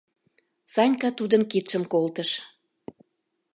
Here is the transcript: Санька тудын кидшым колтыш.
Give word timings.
Санька 0.73 1.09
тудын 1.19 1.41
кидшым 1.51 1.83
колтыш. 1.93 2.29